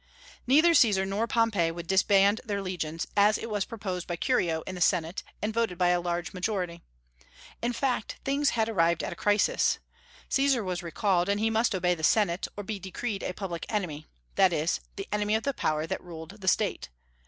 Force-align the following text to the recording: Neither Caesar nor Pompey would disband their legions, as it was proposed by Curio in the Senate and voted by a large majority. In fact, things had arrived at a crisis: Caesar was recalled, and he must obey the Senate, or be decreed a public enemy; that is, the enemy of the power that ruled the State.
Neither 0.47 0.73
Caesar 0.73 1.05
nor 1.05 1.27
Pompey 1.27 1.69
would 1.69 1.85
disband 1.85 2.41
their 2.43 2.63
legions, 2.63 3.05
as 3.15 3.37
it 3.37 3.51
was 3.51 3.65
proposed 3.65 4.07
by 4.07 4.15
Curio 4.15 4.61
in 4.63 4.73
the 4.73 4.81
Senate 4.81 5.21
and 5.43 5.53
voted 5.53 5.77
by 5.77 5.89
a 5.89 6.01
large 6.01 6.33
majority. 6.33 6.81
In 7.61 7.71
fact, 7.71 8.15
things 8.25 8.49
had 8.57 8.67
arrived 8.67 9.03
at 9.03 9.13
a 9.13 9.15
crisis: 9.15 9.77
Caesar 10.27 10.63
was 10.63 10.81
recalled, 10.81 11.29
and 11.29 11.39
he 11.39 11.51
must 11.51 11.75
obey 11.75 11.93
the 11.93 12.01
Senate, 12.01 12.47
or 12.57 12.63
be 12.63 12.79
decreed 12.79 13.21
a 13.21 13.31
public 13.33 13.63
enemy; 13.69 14.07
that 14.37 14.51
is, 14.51 14.79
the 14.95 15.07
enemy 15.11 15.35
of 15.35 15.43
the 15.43 15.53
power 15.53 15.85
that 15.85 16.03
ruled 16.03 16.41
the 16.41 16.47
State. 16.47 16.89